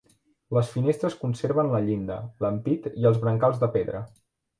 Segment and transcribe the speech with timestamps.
[0.57, 4.03] Les finestres conserven la llinda, l'ampit i els brancals de pedra.